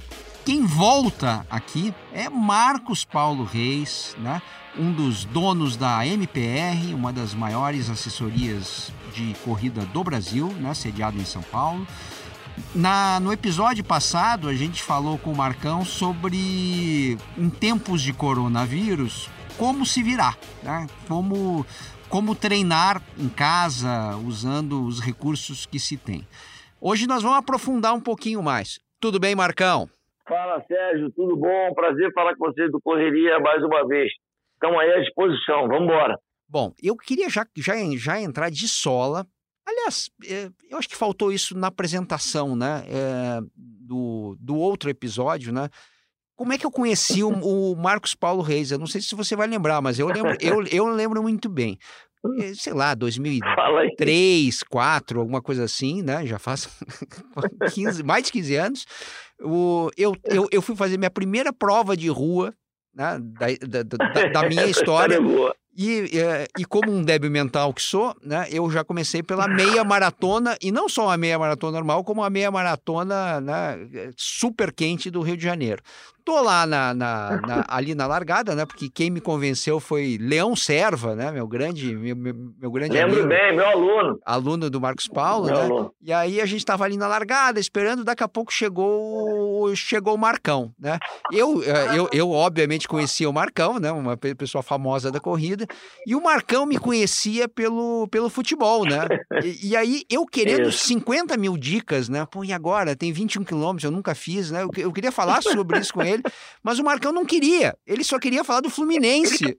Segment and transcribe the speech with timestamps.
[0.47, 4.41] quem volta aqui é Marcos Paulo Reis, né?
[4.79, 10.73] um dos donos da MPR, uma das maiores assessorias de corrida do Brasil, né?
[10.73, 11.85] sediado em São Paulo.
[12.73, 19.29] Na, no episódio passado, a gente falou com o Marcão sobre, em tempos de coronavírus,
[19.57, 20.88] como se virar, né?
[21.09, 21.66] como,
[22.07, 26.25] como treinar em casa, usando os recursos que se tem.
[26.79, 28.79] Hoje nós vamos aprofundar um pouquinho mais.
[29.02, 29.89] Tudo bem, Marcão?
[30.28, 31.73] Fala, Sérgio, tudo bom?
[31.73, 34.11] Prazer falar com vocês do Correria mais uma vez.
[34.56, 36.19] Estamos aí à disposição, vamos embora.
[36.50, 39.25] Bom, eu queria já, já, já entrar de sola.
[39.66, 45.53] Aliás, é, eu acho que faltou isso na apresentação né, é, do, do outro episódio,
[45.53, 45.69] né?
[46.36, 48.69] Como é que eu conheci o, o, Marcos Paulo Reis?
[48.69, 51.78] Eu não sei se você vai lembrar, mas eu lembro, eu, eu lembro muito bem.
[52.39, 56.25] É, sei lá, 2003, 2004, alguma coisa assim, né?
[56.25, 56.67] Já faz
[57.73, 58.86] 15, mais de 15 anos.
[59.41, 62.53] O, eu, eu, eu fui fazer minha primeira prova de rua
[62.93, 65.19] né, da, da, da, da minha história.
[65.78, 69.84] E, é, e como um débil mental que sou, né, eu já comecei pela meia
[69.84, 73.78] maratona, e não só a meia maratona normal, como a meia maratona né,
[74.17, 75.84] super quente do Rio de Janeiro.
[76.28, 78.66] Tô lá na, na, na, ali na largada, né?
[78.66, 81.31] Porque quem me convenceu foi Leão Serva, né?
[81.31, 84.19] Meu grande, meu, meu, meu grande Lembro amigo, bem, meu aluno.
[84.25, 85.62] Aluno do Marcos Paulo, meu né?
[85.62, 85.94] Aluno.
[86.02, 90.18] E aí a gente estava ali na largada, esperando, daqui a pouco chegou, chegou o
[90.18, 91.00] Marcão, né?
[91.31, 93.90] Eu, eh, eu, eu, obviamente, conhecia o Marcão, né?
[93.90, 95.66] Uma pessoa famosa da corrida.
[96.05, 99.07] E o Marcão me conhecia pelo, pelo futebol, né?
[99.44, 100.88] E, e aí eu querendo isso.
[100.88, 102.25] 50 mil dicas, né?
[102.25, 102.95] Pô, e agora?
[102.95, 104.63] Tem 21 quilômetros, eu nunca fiz, né?
[104.63, 106.23] Eu, eu queria falar sobre isso com ele
[106.63, 107.77] mas o Marcão não queria.
[107.85, 109.57] Ele só queria falar do Fluminense.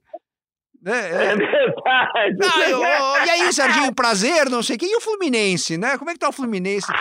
[0.86, 1.32] É, é.
[1.32, 2.38] é verdade.
[2.42, 4.86] Ah, eu, e aí, Serginho, prazer, não sei o que.
[4.86, 5.98] E o Fluminense, né?
[5.98, 6.86] Como é que tá o Fluminense?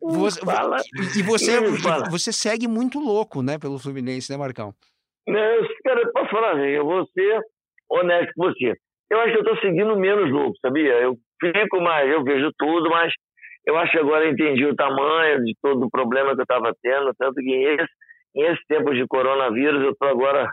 [0.00, 0.40] você,
[1.16, 1.60] e você,
[2.10, 4.74] você segue muito louco, né, pelo Fluminense, né, Marcão?
[5.26, 7.40] Não, cara, posso falar, eu vou ser
[7.90, 8.74] honesto com você.
[9.10, 10.94] Eu acho que eu tô seguindo menos louco, sabia?
[10.94, 13.12] Eu fico mais, eu vejo tudo, mas
[13.66, 16.72] eu acho que agora eu entendi o tamanho de todo o problema que eu estava
[16.82, 17.92] tendo, tanto que esse,
[18.34, 20.48] em esse tempo de coronavírus eu estou agora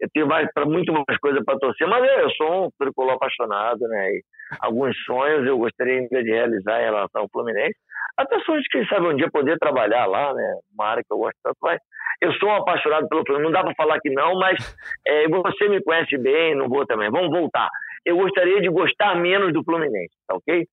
[0.00, 3.14] eu tenho mais, pra, muito mais coisa para torcer, mas eu, eu sou um tricolor
[3.14, 4.10] apaixonado, né?
[4.10, 4.22] E
[4.60, 7.76] alguns sonhos eu gostaria ainda de realizar em relação ao Fluminense.
[8.16, 10.58] Até sonhos de, quem sabe, um dia poder trabalhar lá, né?
[10.72, 11.78] Uma área que eu gosto tanto, mas
[12.20, 13.52] eu sou um apaixonado pelo Fluminense.
[13.52, 14.56] Não dá para falar que não, mas
[15.06, 17.10] é, você me conhece bem, não vou também.
[17.10, 17.68] Vamos voltar.
[18.04, 20.66] Eu gostaria de gostar menos do Fluminense, tá ok?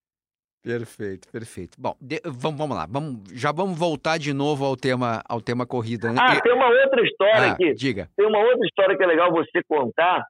[0.64, 1.76] Perfeito, perfeito.
[1.78, 5.68] Bom, de, vamos, vamos lá, vamos, já vamos voltar de novo ao tema, ao tema
[5.68, 6.14] corrida.
[6.14, 6.18] Né?
[6.18, 7.74] Ah, tem uma outra história ah, aqui.
[7.74, 8.08] Diga.
[8.16, 10.24] Tem uma outra história que é legal você contar,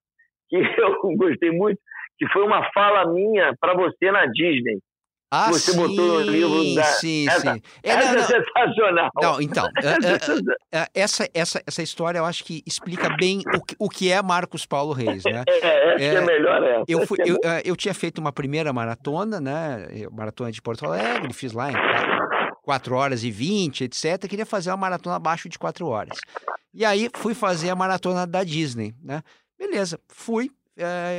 [0.50, 1.80] que eu gostei muito,
[2.18, 4.80] que foi uma fala minha para você na Disney.
[5.36, 6.84] Ah, você sim, botou no livro da.
[6.84, 7.62] Sim, essa, sim.
[7.82, 9.10] É, essa não, é sensacional.
[9.20, 13.42] Não, então, é, é, é, essa, essa, essa história eu acho que explica bem
[13.80, 15.44] o, o que é Marcos Paulo Reis, né?
[15.64, 16.84] É, é, que é melhor essa.
[16.88, 19.88] Eu, fui, eu, eu tinha feito uma primeira maratona, né?
[20.12, 21.76] Maratona de Porto Alegre, fiz lá em
[22.62, 24.28] 4 horas e 20, etc.
[24.28, 26.18] Queria fazer uma maratona abaixo de 4 horas.
[26.74, 29.24] E aí fui fazer a maratona da Disney, né?
[29.58, 30.52] Beleza, fui.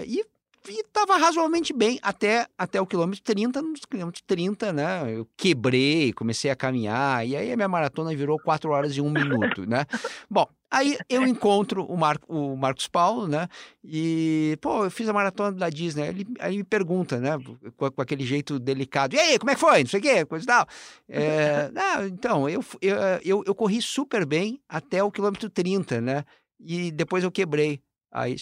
[0.06, 0.24] e
[0.68, 3.60] e estava razoavelmente bem até, até o quilômetro 30.
[3.60, 5.14] No quilômetro 30, né?
[5.14, 9.10] Eu quebrei, comecei a caminhar, e aí a minha maratona virou 4 horas e 1
[9.10, 9.84] minuto, né?
[10.30, 13.48] Bom, aí eu encontro o, Mar, o Marcos Paulo, né?
[13.84, 16.08] E, pô, eu fiz a maratona da Disney.
[16.08, 17.32] Ele, aí me pergunta, né?
[17.76, 19.82] Com, com, aquele jeito delicado: e aí, como é que foi?
[19.82, 20.66] Não sei o quê, coisa e tal.
[21.08, 26.24] É, ah, então, eu, eu, eu, eu corri super bem até o quilômetro 30, né?
[26.58, 27.80] E depois eu quebrei.
[28.10, 28.36] Aí,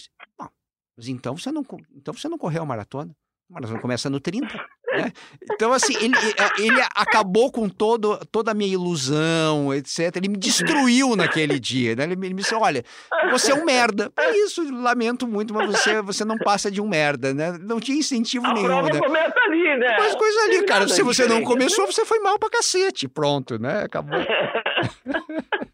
[0.97, 3.15] mas então você não, então você não correu a maratona.
[3.49, 4.47] A maratona começa no 30.
[4.93, 5.11] Né?
[5.51, 6.15] Então, assim, ele,
[6.59, 10.15] ele acabou com todo, toda a minha ilusão, etc.
[10.15, 11.95] Ele me destruiu naquele dia.
[11.95, 12.03] Né?
[12.03, 12.83] Ele, me, ele me disse: olha,
[13.31, 14.11] você é um merda.
[14.17, 17.57] É isso, lamento muito, mas você, você não passa de um merda, né?
[17.59, 18.67] Não tinha incentivo a nenhum.
[18.67, 18.99] Prova né?
[18.99, 19.97] começa ali, né?
[19.99, 20.87] Mas coisa ali, cara.
[20.87, 23.07] Se você não começou, você foi mal pra cacete.
[23.07, 23.83] Pronto, né?
[23.83, 24.19] Acabou.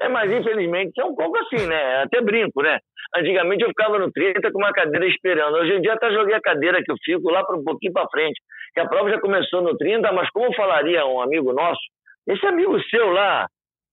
[0.00, 2.02] É, mas infelizmente é um pouco assim, né?
[2.02, 2.78] Até brinco, né?
[3.16, 5.56] Antigamente eu ficava no 30 com uma cadeira esperando.
[5.56, 8.08] Hoje em dia até joguei a cadeira que eu fico lá para um pouquinho para
[8.08, 8.40] frente.
[8.74, 11.80] Que a prova já começou no 30, mas como falaria um amigo nosso,
[12.26, 13.46] esse amigo seu lá,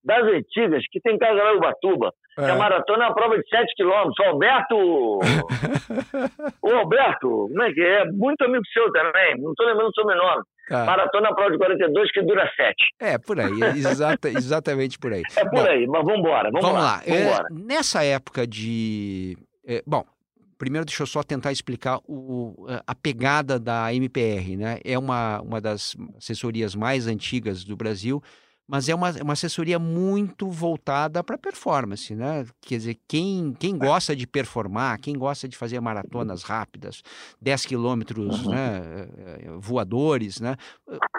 [0.06, 2.12] das antigas, que tem casa lá em Ubatuba.
[2.38, 2.52] É.
[2.52, 4.20] A maratona é uma prova de 7 quilômetros.
[4.20, 5.20] O Alberto.
[6.62, 8.02] o Alberto, como é que é?
[8.02, 8.06] é?
[8.06, 10.44] Muito amigo seu também, não estou lembrando o sobrenome.
[10.68, 10.86] Tá.
[10.86, 12.76] Maratona prova de 42 que dura 7.
[13.00, 15.22] É, por aí, exata, exatamente por aí.
[15.36, 16.50] É por bom, aí, mas vamos embora.
[16.52, 16.96] Vamos, vamos lá.
[16.96, 17.04] lá.
[17.06, 19.38] É, nessa época de.
[19.68, 20.04] É, bom,
[20.58, 24.80] primeiro deixa eu só tentar explicar o, a pegada da MPR, né?
[24.84, 28.22] É uma, uma das assessorias mais antigas do Brasil,
[28.68, 32.46] mas é uma, uma assessoria muito voltada para performance, né?
[32.62, 37.04] Quer dizer, quem, quem gosta de performar, quem gosta de fazer maratonas rápidas,
[37.42, 38.52] 10 quilômetros uhum.
[38.52, 40.56] né, eh, eh, voadores, né?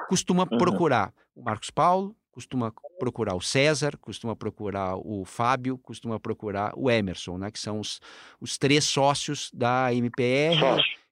[0.08, 0.58] Costuma uhum.
[0.58, 6.90] procurar o Marcos Paulo, costuma procurar o César, costuma procurar o Fábio, costuma procurar o
[6.90, 7.50] Emerson, né?
[7.50, 8.00] Que são os,
[8.40, 10.58] os três sócios da MPR.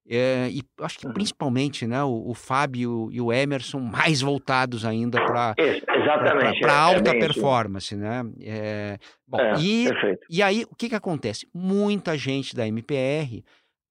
[0.07, 5.19] É, e acho que principalmente né, o, o, Fábio e o Emerson mais voltados ainda
[5.25, 5.55] para
[6.05, 8.25] para é, alta é performance, né?
[8.43, 9.89] É, bom, é, e,
[10.31, 11.49] e aí o que, que acontece?
[11.53, 13.45] Muita gente da MPR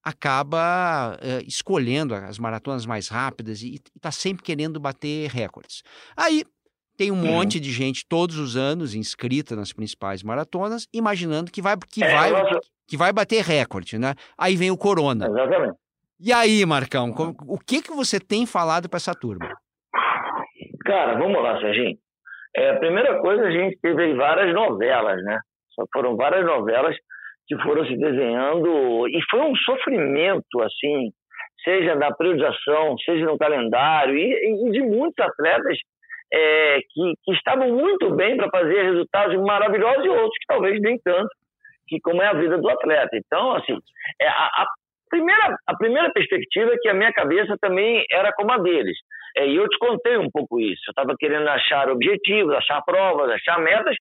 [0.03, 5.81] acaba é, escolhendo as maratonas mais rápidas e está sempre querendo bater recordes.
[6.15, 6.43] Aí
[6.97, 7.31] tem um uhum.
[7.31, 12.13] monte de gente todos os anos inscrita nas principais maratonas, imaginando que vai que é,
[12.13, 12.59] vai nossa...
[12.87, 14.13] que vai bater recorde, né?
[14.37, 15.27] Aí vem o corona.
[15.27, 15.77] Exatamente.
[16.19, 17.13] E aí, Marcão,
[17.47, 19.49] o que que você tem falado para essa turma?
[20.85, 21.97] Cara, vamos lá, Serginho.
[22.55, 25.39] É, a primeira coisa, a gente teve várias novelas, né?
[25.73, 26.95] Só foram várias novelas
[27.47, 31.11] que foram se desenhando e foi um sofrimento, assim,
[31.63, 35.77] seja na periodização, seja no calendário e, e de muitos atletas
[36.33, 40.97] é, que, que, estavam muito bem para fazer resultados maravilhosos e outros que talvez nem
[40.99, 41.29] tanto,
[41.87, 43.15] que como é a vida do atleta.
[43.15, 43.77] Então, assim,
[44.21, 44.65] é, a, a,
[45.09, 48.97] primeira, a primeira perspectiva é que a minha cabeça também era como a deles.
[49.35, 50.81] É, e eu te contei um pouco isso.
[50.87, 53.95] Eu estava querendo achar objetivos, achar provas, achar metas.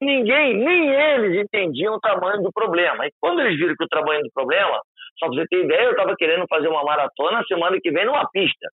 [0.00, 3.06] Ninguém, nem eles entendiam o tamanho do problema.
[3.06, 4.80] E quando eles viram que o tamanho do problema,
[5.18, 8.28] só para você ter ideia, eu estava querendo fazer uma maratona semana que vem numa
[8.30, 8.68] pista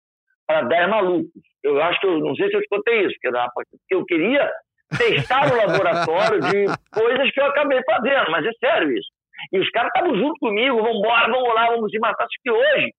[0.47, 1.31] para 10 malucos.
[1.65, 3.15] Eu acho que eu não sei se eu te contei isso,
[3.55, 4.51] porque eu queria
[4.99, 9.09] testar no laboratório de coisas que eu acabei fazendo, mas é sério isso.
[9.53, 12.25] E os caras estavam junto comigo, vamos embora, vamos lá, vamos se matar.
[12.25, 12.93] Só que hoje,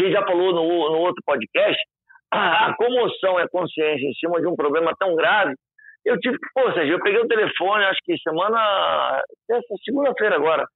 [0.00, 1.80] a gente já falou no, no outro podcast,
[2.32, 5.54] a, a comoção a consciência em cima de um problema tão grave,
[6.04, 10.66] eu tive que, pô, seja, eu peguei o telefone, acho que semana, essa segunda-feira agora,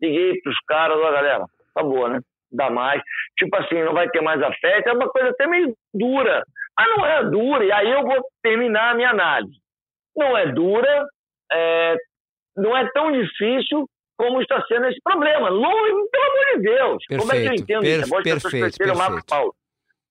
[0.00, 1.44] liguei pros caras, ó, galera,
[1.74, 2.20] tá boa, né?
[2.50, 3.02] Dá mais.
[3.38, 6.42] Tipo assim, não vai ter mais afeto, é uma coisa até meio dura.
[6.78, 9.58] Mas não é dura, e aí eu vou terminar a minha análise.
[10.16, 11.06] Não é dura,
[11.52, 11.96] é,
[12.56, 13.86] não é tão difícil
[14.20, 15.48] como está sendo esse problema.
[15.48, 17.04] Longe, pelo amor de Deus.
[17.08, 18.10] Perfeito, como é que eu entendo per isso?
[18.10, 18.98] Perfeito, perfeito.
[18.98, 19.54] Marco Paulo.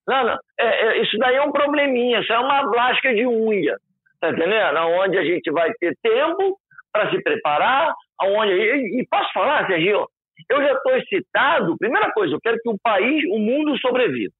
[0.08, 0.40] Não, não.
[0.60, 3.78] É, é, isso daí é um probleminha, isso é uma lasca de unha.
[4.20, 4.78] Tá entendendo?
[5.00, 6.58] Onde a gente vai ter tempo
[6.92, 10.08] para se preparar, aonde e, e posso falar, Sergio,
[10.50, 11.78] eu já estou excitado.
[11.78, 14.34] Primeira coisa, eu quero que o país, o mundo sobreviva.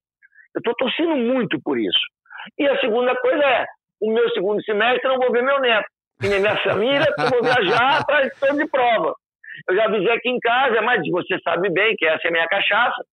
[0.56, 2.00] Eu estou torcendo muito por isso.
[2.58, 3.66] E a segunda coisa é,
[4.02, 5.88] o meu segundo semestre eu não vou ver meu neto
[6.24, 9.14] e minha família, eu vou viajar atrás de prova.
[9.68, 12.48] Eu já avisei aqui em casa, mas você sabe bem que essa é a minha
[12.48, 13.04] cachaça,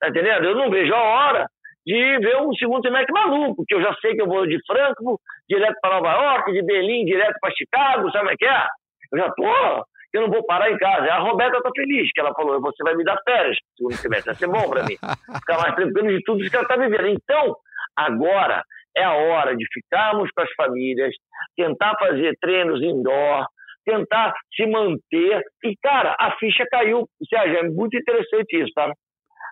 [0.00, 0.44] tá entendendo?
[0.44, 1.46] Eu não vejo a hora
[1.86, 5.20] de ver um segundo semestre maluco, que eu já sei que eu vou de Frankfurt
[5.48, 8.66] direto para Nova York, de Berlim direto para Chicago, sabe o que é?
[9.12, 11.10] Eu já tô, eu não vou parar em casa.
[11.12, 14.34] A Roberta tá feliz, que ela falou, você vai me dar férias segundo semestre, vai
[14.34, 14.96] ser bom para mim.
[15.40, 17.08] Ficar mais tranquilo de tudo isso que ela tá vivendo.
[17.08, 17.56] Então,
[17.96, 18.62] agora,
[18.96, 21.14] é a hora de ficarmos com as famílias,
[21.56, 23.46] tentar fazer treinos indoor,
[23.88, 25.42] tentar se manter.
[25.64, 27.08] E, cara, a ficha caiu.
[27.28, 28.92] Sérgio, é muito interessante isso, tá?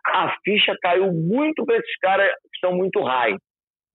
[0.09, 3.37] A ficha caiu muito para esses caras que são muito high,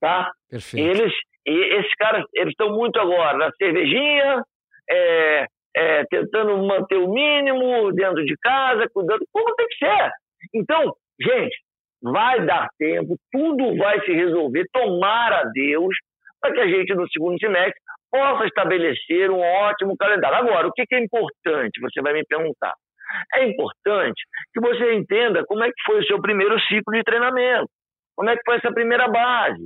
[0.02, 0.32] tá?
[0.50, 0.86] Perfeito.
[0.86, 1.14] Eles,
[1.46, 4.44] esses caras, eles estão muito agora na cervejinha,
[4.90, 5.46] é,
[5.76, 10.12] é, tentando manter o mínimo dentro de casa, cuidando, como tem que ser.
[10.54, 11.56] Então, gente,
[12.02, 15.96] vai dar tempo, tudo vai se resolver, tomara a Deus,
[16.42, 17.80] para que a gente, no segundo semestre,
[18.12, 20.38] possa estabelecer um ótimo calendário.
[20.38, 21.80] Agora, o que é importante?
[21.80, 22.74] Você vai me perguntar.
[23.34, 24.22] É importante
[24.54, 27.68] que você entenda como é que foi o seu primeiro ciclo de treinamento,
[28.16, 29.66] como é que foi essa primeira base,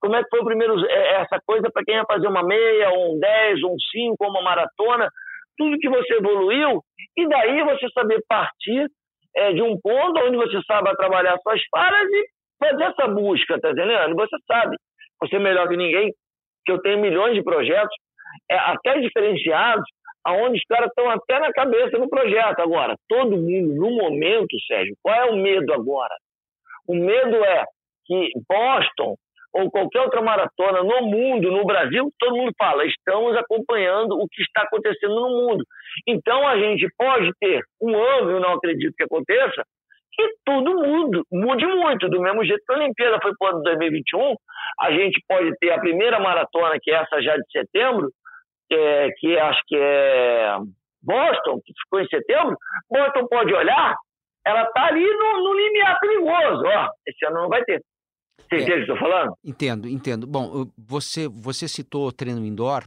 [0.00, 2.90] como é que foi o primeiro, é, essa coisa para quem ia fazer uma meia,
[2.90, 5.08] ou um 10, ou um 5, ou uma maratona,
[5.56, 6.82] tudo que você evoluiu,
[7.16, 8.86] e daí você saber partir
[9.34, 12.26] é, de um ponto onde você sabe trabalhar suas falhas e
[12.58, 14.14] fazer essa busca, tá entendendo?
[14.14, 14.76] Você sabe,
[15.20, 16.12] você é melhor que ninguém,
[16.66, 17.94] que eu tenho milhões de projetos,
[18.50, 19.84] é, até diferenciados,
[20.24, 22.60] aonde os caras estão até na cabeça do projeto.
[22.60, 26.14] Agora, todo mundo, no momento, Sérgio, qual é o medo agora?
[26.88, 27.64] O medo é
[28.06, 29.14] que Boston,
[29.54, 34.42] ou qualquer outra maratona no mundo, no Brasil, todo mundo fala, estamos acompanhando o que
[34.42, 35.64] está acontecendo no mundo.
[36.06, 39.62] Então a gente pode ter um ano, eu não acredito que aconteça,
[40.16, 42.08] que tudo mude, mude muito.
[42.08, 44.34] Do mesmo jeito que a Olimpíada foi para o ano 2021,
[44.80, 48.10] a gente pode ter a primeira maratona, que é essa já de setembro,
[48.68, 50.56] que, é, que acho que é
[51.02, 52.56] Boston, que ficou em setembro.
[52.90, 53.94] Boston pode olhar,
[54.44, 56.62] ela está ali no, no limiar perigoso.
[56.64, 57.82] Ó, esse ano não vai ter.
[58.48, 59.34] Você é, entende o que eu estou falando?
[59.44, 60.26] Entendo, entendo.
[60.26, 62.84] Bom, você, você citou treino indoor,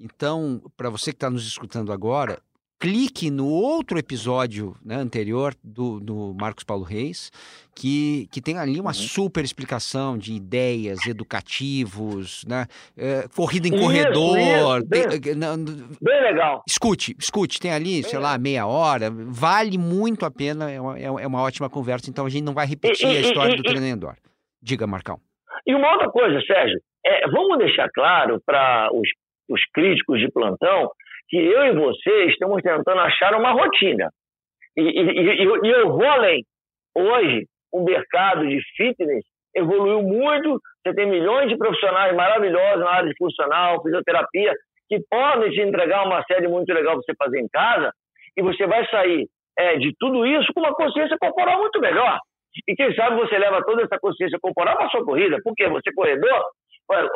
[0.00, 2.40] então, para você que está nos escutando agora,
[2.82, 7.30] clique no outro episódio né, anterior do, do Marcos Paulo Reis,
[7.76, 8.94] que, que tem ali uma uhum.
[8.94, 12.66] super explicação de ideias, educativos, né?
[12.98, 14.78] É, corrida em isso, corredor.
[14.78, 15.20] Isso, bem, tem,
[16.02, 16.64] bem, legal.
[16.66, 19.08] Escute, escute, tem ali, bem sei lá, meia hora.
[19.12, 22.66] Vale muito a pena, é uma, é uma ótima conversa, então a gente não vai
[22.66, 24.16] repetir e, a história e, do treinador.
[24.60, 25.20] Diga, Marcão.
[25.64, 29.08] E uma outra coisa, Sérgio, é, vamos deixar claro para os,
[29.48, 30.90] os críticos de plantão
[31.32, 34.10] que eu e você estamos tentando achar uma rotina.
[34.76, 36.44] E, e, e, eu vou além.
[36.94, 39.24] Hoje, o mercado de fitness
[39.56, 40.60] evoluiu muito.
[40.84, 44.52] Você tem milhões de profissionais maravilhosos na área de funcional, fisioterapia,
[44.90, 47.90] que podem te entregar uma série muito legal para você fazer em casa.
[48.36, 49.26] E você vai sair
[49.58, 52.18] é, de tudo isso com uma consciência corporal muito melhor.
[52.68, 55.38] E quem sabe você leva toda essa consciência corporal para sua corrida.
[55.42, 56.44] Porque você, corredor,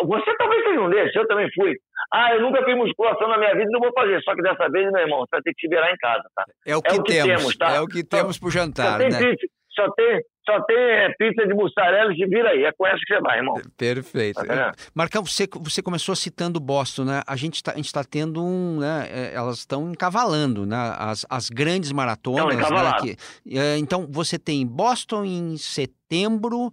[0.05, 1.75] você talvez seja um desses, eu também fui.
[2.13, 4.21] Ah, eu nunca fiz musculação na minha vida, não vou fazer.
[4.23, 6.45] Só que dessa vez, meu irmão, você vai ter que se virar em casa, tá?
[6.65, 7.75] É o que, é o que temos, temos, tá?
[7.75, 9.19] É o que temos pro jantar, só tem né?
[9.19, 12.65] Pizza, só tem, só tem é, pizza de mussarela e vira aí.
[12.65, 13.55] É com essa que você vai, irmão.
[13.77, 14.45] Perfeito.
[14.47, 17.23] Tá Marcão, você, você começou citando Boston, né?
[17.27, 19.09] A gente está tá tendo um, né?
[19.11, 20.77] É, elas estão encavalando, né?
[20.99, 22.57] As, as grandes maratonas.
[22.57, 22.93] Né?
[23.03, 26.73] Que, é, então, você tem Boston em setembro...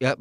[0.00, 0.14] É,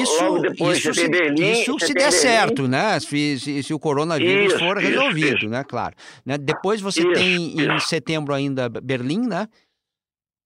[0.00, 2.16] isso, depois, isso, se, Berlim, isso se der Berlim.
[2.16, 2.98] certo, né?
[2.98, 5.62] Se, se, se o coronavírus isso, for resolvido, isso, né?
[5.68, 5.94] Claro.
[6.24, 6.38] Né?
[6.38, 9.48] Depois você tem em setembro ainda Berlim, né?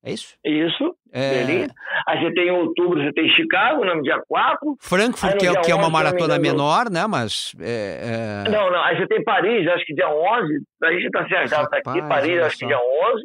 [0.05, 0.37] É isso?
[0.45, 1.45] Isso, é...
[1.45, 1.69] Berlim.
[2.09, 4.77] Aí você tem em outubro, você tem Chicago, no dia 4.
[4.81, 7.07] Frankfurt, que é, que é uma maratona menor, né?
[7.07, 7.53] Mas.
[7.61, 8.51] É, é...
[8.51, 8.83] Não, não.
[8.83, 10.59] Aí você tem Paris, acho que dia 11.
[10.83, 12.03] A gente tá certo, tá aqui.
[12.09, 13.23] Paris, acho que dia 11.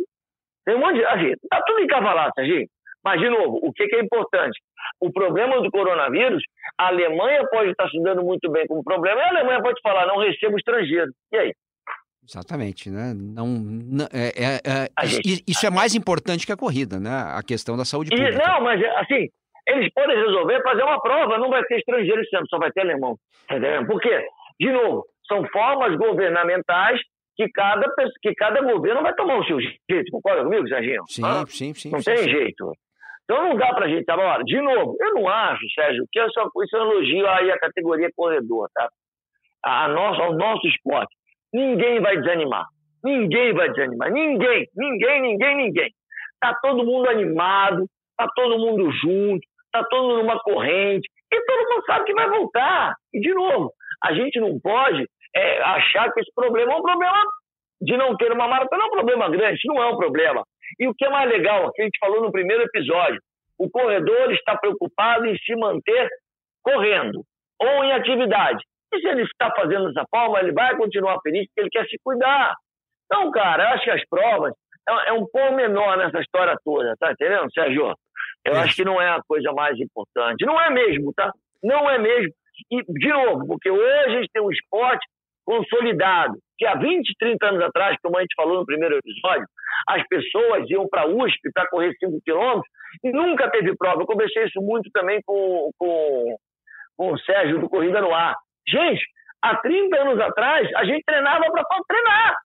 [0.65, 1.05] Tem um monte de.
[1.05, 2.67] Assim, tá tudo encavalado, Serginho.
[3.03, 4.59] Mas, de novo, o que, que é importante?
[5.01, 6.43] O problema do coronavírus,
[6.77, 10.05] a Alemanha pode estar se dando muito bem como problema, e a Alemanha pode falar,
[10.05, 11.11] não recebo estrangeiro.
[11.31, 11.53] E aí?
[12.23, 13.13] Exatamente, né?
[13.15, 17.09] Não, não é, é, é gente, isso é mais importante que a corrida, né?
[17.35, 18.31] A questão da saúde pública.
[18.31, 19.27] E, não, mas assim,
[19.67, 23.17] eles podem resolver fazer uma prova, não vai ter estrangeiro sempre, só vai ter alemão.
[23.49, 23.85] Entendeu?
[23.87, 24.23] Por quê?
[24.59, 26.99] De novo, são formas governamentais
[27.35, 27.85] que cada,
[28.21, 30.11] que cada governo vai tomar o seu jeito.
[30.11, 31.03] Concorda comigo, Serginho?
[31.07, 31.89] Sim, ah, sim, sim.
[31.89, 32.29] Não sim, tem sim.
[32.29, 32.71] jeito.
[33.31, 34.43] Então não dá pra gente agora.
[34.43, 38.67] De novo, eu não acho, Sérgio, que isso, é um elogio aí à categoria corredor,
[38.73, 38.89] tá?
[39.63, 41.15] A nossa, ao nosso esporte.
[41.53, 42.65] Ninguém vai desanimar.
[43.01, 44.11] Ninguém vai desanimar.
[44.11, 45.89] Ninguém, ninguém, ninguém, ninguém.
[46.41, 47.85] Tá todo mundo animado,
[48.17, 52.29] tá todo mundo junto, tá todo mundo numa corrente, e todo mundo sabe que vai
[52.29, 52.95] voltar.
[53.13, 53.71] E, de novo,
[54.03, 57.23] a gente não pode é, achar que esse problema é um problema
[57.81, 60.43] de não ter uma maratona, é um problema grande, não é um problema.
[60.79, 63.21] E o que é mais legal, que a gente falou no primeiro episódio,
[63.57, 66.09] o corredor está preocupado em se manter
[66.63, 67.23] correndo
[67.59, 68.63] ou em atividade.
[68.93, 71.97] E se ele está fazendo dessa forma, ele vai continuar feliz porque ele quer se
[72.03, 72.55] cuidar.
[73.05, 74.53] Então, cara, acho que as provas
[74.89, 77.93] é, é um pouco menor nessa história toda, tá entendendo, Sérgio?
[78.43, 80.45] Eu acho que não é a coisa mais importante.
[80.45, 81.31] Não é mesmo, tá?
[81.63, 82.33] Não é mesmo.
[82.71, 85.05] E, de novo, porque hoje a gente tem um esporte
[85.45, 89.45] consolidado, que há 20, 30 anos atrás, como a gente falou no primeiro episódio,
[89.87, 92.67] as pessoas iam para a USP para correr 5 quilômetros
[93.03, 94.01] e nunca teve prova.
[94.01, 96.35] Eu conversei isso muito também com, com,
[96.97, 98.35] com o Sérgio do Corrida no Ar.
[98.67, 99.03] Gente,
[99.41, 102.35] há 30 anos atrás, a gente treinava para treinar.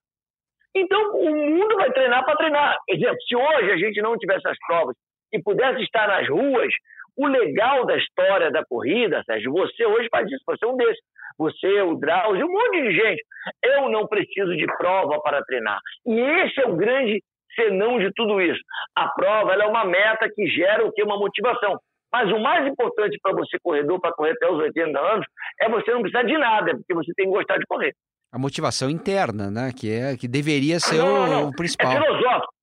[0.75, 2.77] Então, o mundo vai treinar para treinar.
[2.89, 4.95] Exemplo, se hoje a gente não tivesse as provas
[5.33, 6.73] e pudesse estar nas ruas,
[7.17, 11.01] o legal da história da corrida, Sérgio, você hoje faz isso, você é um desses.
[11.37, 13.23] Você, o Drauzio, um monte de gente.
[13.63, 15.79] Eu não preciso de prova para treinar.
[16.05, 17.21] E esse é o grande
[17.55, 18.61] senão de tudo isso.
[18.95, 21.03] A prova é uma meta que gera o que?
[21.03, 21.79] Uma motivação.
[22.11, 25.25] Mas o mais importante para você, corredor, para correr até os 80 anos,
[25.59, 27.93] é você não precisar de nada, porque você tem que gostar de correr.
[28.31, 29.71] A motivação interna, né?
[29.75, 31.49] Que, é, que deveria ser não, não, não.
[31.49, 31.91] o principal.
[31.91, 32.53] É filosófico.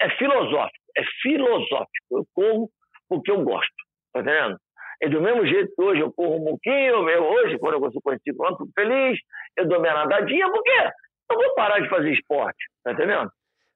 [0.00, 0.84] É filosófico.
[0.96, 1.90] É filosófico.
[2.10, 2.70] Eu corro
[3.08, 3.74] porque eu gosto.
[4.12, 4.56] Tá entendendo?
[5.02, 8.20] É do mesmo jeito que hoje eu corro um pouquinho, hoje, quando eu consigo correr
[8.24, 9.18] 5 km, fico feliz,
[9.56, 10.90] eu dou minha nadadinha, por quê?
[11.30, 13.30] Eu vou parar de fazer esporte, tá entendendo?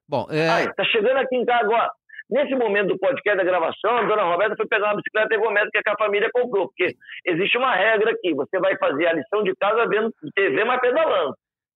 [0.09, 0.67] Bom, é...
[0.73, 1.91] Tá chegando aqui em casa agora.
[2.29, 5.89] Nesse momento do podcast da gravação, a dona Roberta foi pegar uma bicicleta ergométrica que
[5.89, 6.95] a família comprou, porque
[7.25, 11.35] existe uma regra aqui: você vai fazer a lição de casa vendo TV, mas pedalando.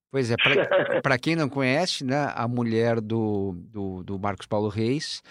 [0.10, 0.36] Pois é,
[1.04, 5.22] para quem não conhece, né, a mulher do, do, do Marcos Paulo Reis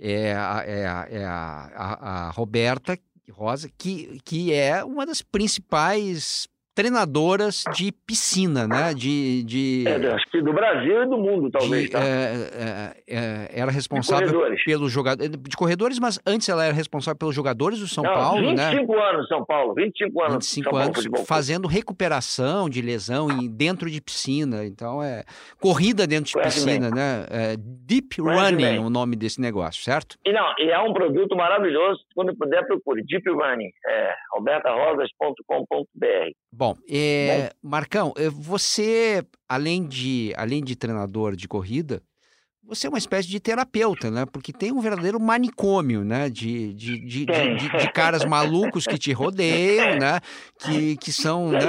[0.00, 2.98] é a, é a, é a, a, a Roberta
[3.30, 8.94] Rosa, que, que é uma das principais treinadoras de piscina, né?
[8.94, 11.86] De, de é, acho que do Brasil e do mundo, talvez.
[11.86, 11.98] De, tá?
[11.98, 17.34] é, é, é era responsável pelos jogadores de corredores, mas antes ela era responsável pelos
[17.34, 18.70] jogadores do São Não, Paulo, 25 né?
[18.70, 20.34] 25 anos São Paulo, 25 anos.
[20.34, 24.64] 25 São anos Paulo, fazendo recuperação de lesão em, dentro de piscina.
[24.64, 25.24] Então é
[25.60, 27.26] corrida dentro de piscina, né?
[27.28, 28.78] É, deep Conhece Running, bem.
[28.78, 30.16] o nome desse negócio, certo?
[30.24, 32.04] E não, e é um produto maravilhoso.
[32.14, 36.30] Quando puder procure Deep Running, é robertarosas.com.br.
[36.52, 42.02] Bom, é, Marcão, é, você, além de, além de treinador de corrida,
[42.68, 44.26] você é uma espécie de terapeuta, né?
[44.30, 46.28] Porque tem um verdadeiro manicômio, né?
[46.28, 50.20] De, de, de, de, de caras malucos que te rodeiam, né?
[50.60, 51.60] Que, que são né?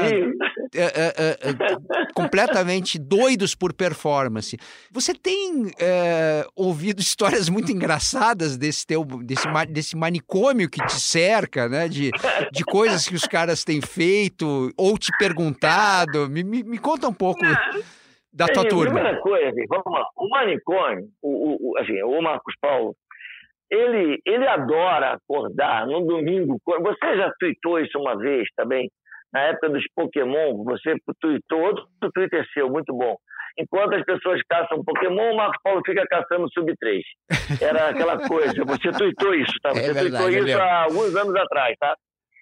[0.75, 4.57] É, é, é, é, completamente doidos por performance.
[4.91, 5.71] Você tem
[6.55, 11.87] ouvido histórias muito engraçadas desse teu desse, desse manicômio que te cerca, né?
[11.87, 12.11] De,
[12.51, 16.29] de coisas que os caras têm feito ou te perguntado.
[16.29, 17.41] Me, me, me conta um pouco
[18.31, 18.93] da tua Sim, turma?
[18.93, 20.05] Primeira coisa, assim, vamos lá.
[20.17, 22.95] O manicômio, o, o, assim, o Marcos Paulo,
[23.69, 26.57] ele, ele adora acordar no domingo.
[26.65, 28.89] Você já tweetou isso uma vez também?
[29.33, 33.15] Na época dos Pokémon, você tweetou, outro Twitter seu, muito bom.
[33.57, 37.01] Enquanto as pessoas caçam Pokémon, o Marcos Paulo fica caçando Sub-3.
[37.61, 38.63] Era aquela coisa.
[38.65, 39.69] Você tweetou isso, tá?
[39.69, 41.95] É você é verdade, tweetou isso há alguns anos atrás, tá?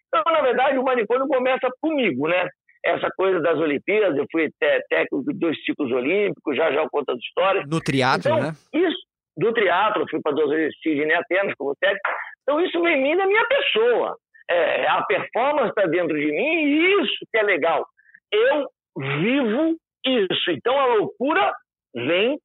[0.07, 2.47] Então, na verdade, o manicômio começa comigo, né?
[2.85, 7.11] essa coisa das Olimpíadas, eu fui técnico de dois ciclos olímpicos, já já eu conto
[7.11, 7.65] as histórias.
[7.67, 8.51] No triatlo, então, né?
[8.73, 8.97] Isso,
[9.35, 12.09] do triatlo, fui para duas vezes Sydney Atenas como técnico.
[12.43, 14.15] Então isso vem mim da minha pessoa.
[14.49, 17.85] É, a performance está dentro de mim e isso que é legal.
[18.31, 20.51] Eu vivo isso.
[20.51, 21.53] Então a loucura
[21.93, 22.39] vem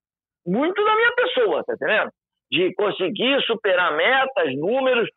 [0.47, 2.11] muito da minha pessoa, tá entendendo?
[2.51, 5.09] De conseguir superar metas, números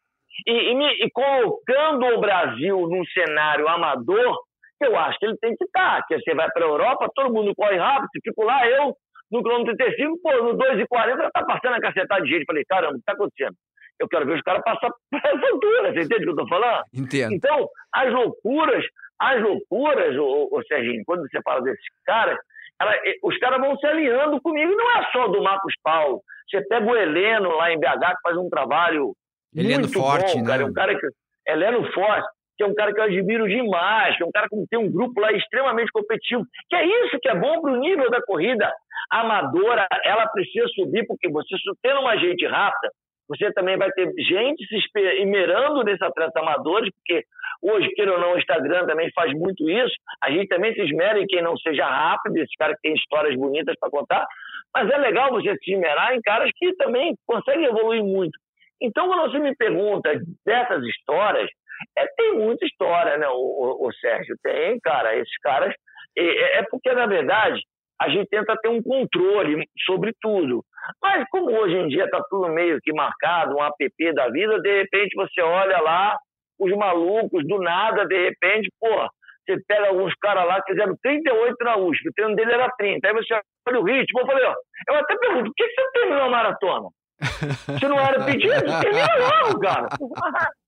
[0.45, 4.37] e, e, me, e colocando o Brasil num cenário amador
[4.81, 6.01] eu acho que ele tem que estar.
[6.01, 8.95] Porque você vai para a Europa, todo mundo corre rápido, fico lá, eu,
[9.31, 12.45] no quilômetro 35, pô, no 2,40 tá passando a cacetada de gente.
[12.45, 13.55] Falei, caramba, o que está acontecendo?
[13.99, 16.47] Eu quero ver os caras passar por essa altura, você entende o que eu estou
[16.47, 16.83] falando?
[16.93, 17.33] Entendo.
[17.33, 18.85] Então, as loucuras,
[19.19, 22.37] as loucuras, ô, ô Serginho, quando você fala desses caras,
[22.79, 26.21] ela, os caras vão se alinhando comigo, e não é só do Marcos Paulo.
[26.49, 29.13] Você pega o Heleno lá em BH, que faz um trabalho
[29.55, 30.47] Heleno muito forte, bom, né?
[30.47, 30.63] cara.
[30.63, 31.07] É um cara que.
[31.47, 32.27] Heleno Forte
[32.57, 34.91] que é um cara que eu admiro demais, que é um cara que tem um
[34.91, 38.71] grupo lá extremamente competitivo, que é isso que é bom para o nível da corrida
[39.11, 42.91] amadora, ela precisa subir, porque você tendo uma gente rápida,
[43.27, 44.77] você também vai ter gente se
[45.21, 47.23] esmerando nesses atletas amadores, porque
[47.61, 49.95] hoje, queira ou não, o Instagram também faz muito isso.
[50.23, 53.35] A gente também se esmera em quem não seja rápido, esses caras que têm histórias
[53.35, 54.25] bonitas para contar.
[54.73, 58.37] Mas é legal você se esmerar em caras que também conseguem evoluir muito.
[58.81, 60.11] Então, quando você me pergunta
[60.45, 61.49] dessas histórias,
[61.97, 64.35] é, tem muita história, né, o, o, o, Sérgio?
[64.43, 65.15] Tem, cara.
[65.15, 65.73] Esses caras.
[66.17, 67.61] É, é porque, na verdade,
[68.01, 70.63] a gente tenta ter um controle sobre tudo.
[71.01, 74.81] Mas, como hoje em dia está tudo meio que marcado, um app da vida, de
[74.81, 76.17] repente você olha lá,
[76.59, 79.09] os malucos, do nada, de repente, porra,
[79.45, 83.07] você pega alguns caras lá que fizeram 38 na USP, o treino dele era 30.
[83.07, 84.55] Aí você olha o ritmo, eu falei, ó,
[84.89, 86.89] eu até pergunto, por que você terminou a maratona?
[87.79, 89.87] Se não era pedido, termina logo, cara.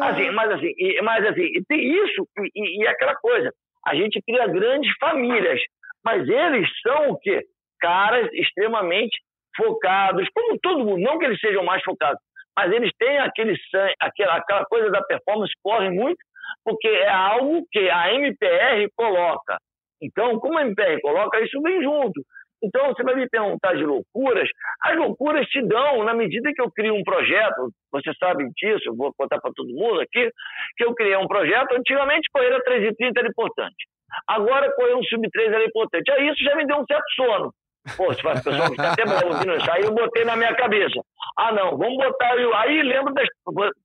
[0.00, 3.52] Assim, mas assim, mas assim, tem isso e, e aquela coisa.
[3.86, 5.60] A gente cria grandes famílias,
[6.04, 7.42] mas eles são o quê?
[7.80, 9.16] Caras extremamente
[9.56, 12.20] focados, como todo mundo, não que eles sejam mais focados,
[12.56, 13.56] mas eles têm aquele
[14.00, 16.18] aquela, aquela coisa da performance, corre muito,
[16.64, 19.58] porque é algo que a MPR coloca.
[20.02, 22.20] Então, como a MPR coloca, isso vem junto.
[22.62, 24.48] Então, você vai me perguntar de loucuras.
[24.82, 29.12] As loucuras te dão, na medida que eu crio um projeto, você sabe disso, vou
[29.16, 30.30] contar para todo mundo aqui,
[30.76, 31.72] que eu criei um projeto.
[31.72, 33.84] Antigamente, correr a 3,30 era importante.
[34.28, 36.10] Agora, correr um sub-3 era importante.
[36.10, 37.52] Aí, isso já me deu um certo sono.
[37.96, 39.70] Pô, se faz pessoal ficar até bom ouvindo isso.
[39.70, 41.00] Aí eu botei na minha cabeça.
[41.36, 42.32] Ah, não, vamos botar.
[42.32, 43.28] Aí lembro das.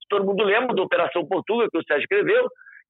[0.10, 2.48] Todo mundo lembra da Operação Portuga, que o Sérgio escreveu,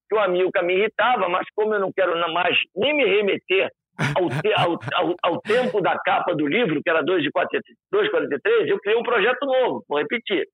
[0.08, 3.68] que o amigo me irritava, mas como eu não quero mais nem me remeter
[4.16, 8.98] ao, te, ao, ao, ao, tempo da capa do livro, que era 2,43, eu criei
[8.98, 10.46] um projeto novo, vou repetir.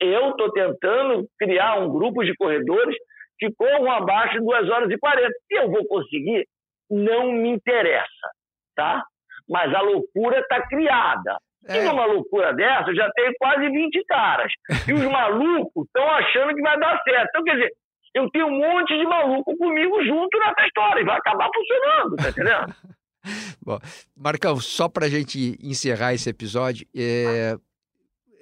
[0.00, 2.96] Eu estou tentando criar um grupo de corredores
[3.40, 5.28] que corram abaixo de 2 horas e 40.
[5.48, 6.46] Se eu vou conseguir,
[6.90, 8.30] não me interessa,
[8.76, 9.02] tá?
[9.48, 11.38] Mas a loucura está criada.
[11.66, 11.78] É.
[11.78, 14.52] E numa loucura dessa, eu já tenho quase 20 caras.
[14.86, 17.28] E os malucos estão achando que vai dar certo.
[17.30, 17.72] Então, quer dizer,
[18.14, 22.28] eu tenho um monte de maluco comigo junto nessa história e vai acabar funcionando, tá
[22.28, 22.74] entendendo?
[23.64, 23.78] Bom,
[24.16, 27.56] Marcão, só para a gente encerrar esse episódio, é,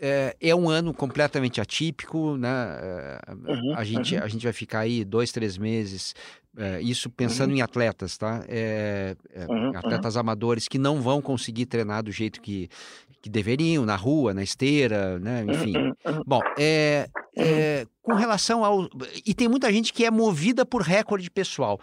[0.01, 2.49] é, é, um ano completamente atípico, né?
[2.49, 4.23] É, uhum, a, gente, uhum.
[4.23, 6.15] a gente vai ficar aí dois, três meses,
[6.57, 7.59] é, isso pensando uhum.
[7.59, 8.45] em atletas, tá?
[8.49, 10.21] É, é, uhum, atletas uhum.
[10.21, 12.69] amadores que não vão conseguir treinar do jeito que,
[13.21, 15.45] que deveriam, na rua, na esteira, né?
[15.49, 15.75] Enfim.
[16.25, 17.09] Bom, é,
[18.03, 18.89] com relação ao.
[19.27, 21.81] E tem muita gente que é movida por recorde pessoal.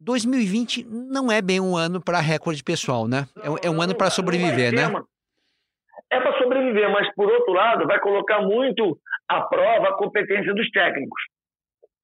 [0.00, 3.28] 2020 não é bem um ano para recorde pessoal, né?
[3.36, 4.90] É, é um ano para sobreviver, né?
[6.10, 10.68] É para sobreviver, mas por outro lado, vai colocar muito à prova a competência dos
[10.70, 11.20] técnicos.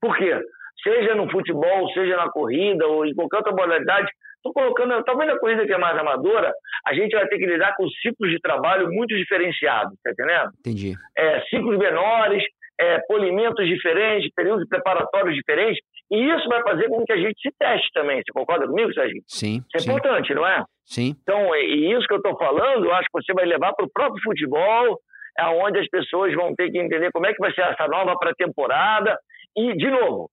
[0.00, 0.38] Por quê?
[0.82, 5.38] Seja no futebol, seja na corrida ou em qualquer outra modalidade, estou colocando, talvez na
[5.38, 6.52] corrida que é mais amadora,
[6.86, 10.50] a gente vai ter que lidar com ciclos de trabalho muito diferenciados, tá entendendo?
[10.60, 10.94] Entendi.
[11.16, 12.44] É, ciclos menores,
[12.78, 15.80] é, polimentos diferentes, períodos preparatórios diferentes,
[16.14, 18.18] e isso vai fazer com que a gente se teste também.
[18.18, 19.22] Você concorda comigo, Sérgio?
[19.26, 19.56] Sim.
[19.56, 19.90] Isso é sim.
[19.90, 20.64] importante, não é?
[20.84, 21.16] Sim.
[21.22, 23.90] Então, e isso que eu estou falando, eu acho que você vai levar para o
[23.90, 24.98] próprio futebol,
[25.38, 29.18] aonde as pessoas vão ter que entender como é que vai ser essa nova pré-temporada.
[29.56, 30.30] E, de novo,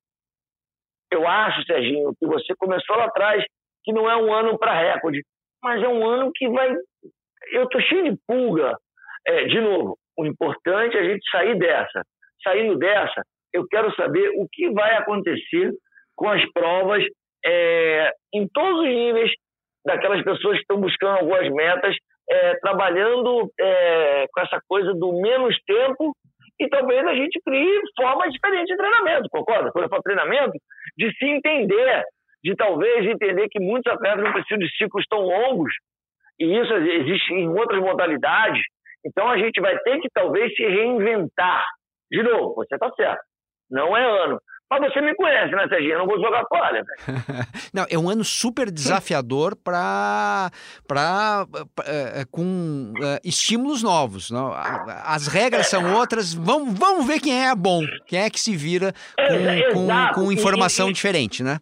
[1.12, 3.44] eu acho, Serginho, que você começou lá atrás,
[3.84, 5.22] que não é um ano para recorde,
[5.64, 6.70] mas é um ano que vai.
[7.52, 8.78] Eu estou cheio de pulga.
[9.26, 12.02] É, de novo, o importante é a gente sair dessa
[12.44, 13.22] saindo dessa,
[13.54, 15.72] eu quero saber o que vai acontecer
[16.16, 17.04] com as provas
[17.46, 19.32] é, em todos os níveis
[19.86, 21.96] daquelas pessoas que estão buscando algumas metas,
[22.30, 26.16] é, trabalhando é, com essa coisa do menos tempo
[26.60, 29.72] e talvez a gente crie formas diferentes de treinamento, concorda?
[29.72, 30.54] Quando eu falo treinamento,
[30.96, 32.04] de se entender,
[32.44, 35.74] de talvez entender que muitos atletas não precisam de ciclos tão longos,
[36.40, 38.62] e isso existe em outras modalidades.
[39.04, 41.66] Então a gente vai ter que talvez se reinventar
[42.12, 43.24] de novo, você está certo.
[43.72, 44.40] Não é ano.
[44.72, 45.96] Mas você me conhece, né, Serginho?
[45.96, 46.82] Eu não vou jogar fora.
[47.74, 50.50] não, é um ano super desafiador para
[50.88, 51.46] para
[51.86, 54.32] é, é, com é, estímulos novos.
[54.32, 54.54] Não?
[54.54, 56.34] As regras são outras.
[56.34, 60.32] Vamos, vamos ver quem é bom, quem é que se vira com, é, com, com
[60.32, 61.60] informação e, diferente, né?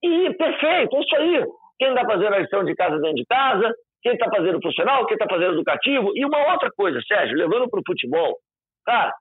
[0.00, 1.44] E perfeito, isso aí.
[1.80, 5.16] Quem está fazendo a lição de casa dentro de casa, quem está fazendo profissional, quem
[5.16, 6.12] está fazendo educativo.
[6.14, 8.36] E uma outra coisa, Sérgio, levando para o futebol.
[8.86, 9.12] Cara,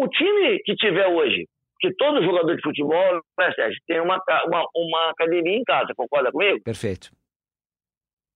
[0.00, 1.46] o time que tiver hoje,
[1.78, 6.32] que todo jogador de futebol, né, Sérgio, tem uma, uma, uma academia em casa, concorda
[6.32, 6.62] comigo?
[6.64, 7.10] Perfeito.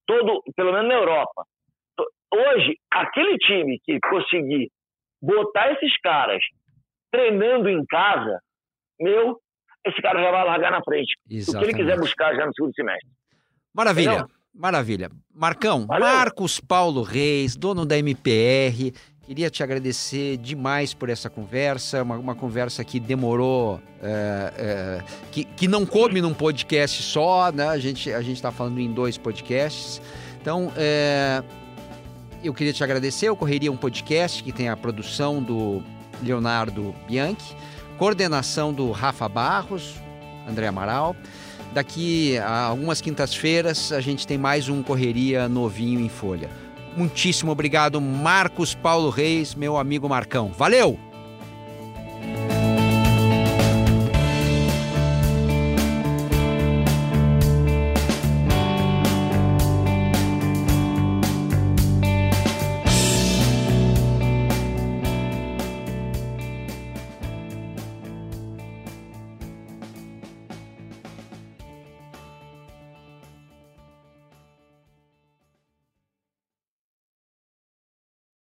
[0.06, 1.46] Todo, pelo menos na Europa.
[2.30, 4.70] Hoje, aquele time que conseguir
[5.22, 6.42] botar esses caras
[7.10, 8.40] treinando em casa,
[9.00, 9.40] meu,
[9.86, 11.14] esse cara já vai largar na frente.
[11.30, 11.56] Exatamente.
[11.56, 13.08] O que ele quiser buscar já no segundo semestre.
[13.72, 14.10] Maravilha.
[14.10, 14.28] Entendeu?
[14.54, 15.10] Maravilha.
[15.34, 16.06] Marcão, Valeu.
[16.06, 18.92] Marcos Paulo Reis, dono da MPR,
[19.26, 25.44] Queria te agradecer demais por essa conversa, uma, uma conversa que demorou, é, é, que,
[25.44, 27.68] que não coube num podcast só, né?
[27.68, 30.02] A gente a está falando em dois podcasts.
[30.42, 31.42] Então, é,
[32.42, 33.26] eu queria te agradecer.
[33.26, 35.82] Eu correria um podcast que tem a produção do
[36.22, 37.56] Leonardo Bianchi,
[37.96, 39.94] coordenação do Rafa Barros,
[40.46, 41.16] André Amaral.
[41.72, 46.63] Daqui a algumas quintas-feiras a gente tem mais um Correria novinho em folha.
[46.96, 50.52] Muitíssimo obrigado, Marcos Paulo Reis, meu amigo Marcão.
[50.56, 50.98] Valeu!